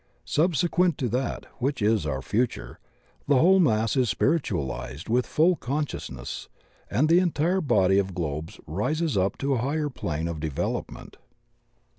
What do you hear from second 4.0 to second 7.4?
spiritualized with full consciousness and the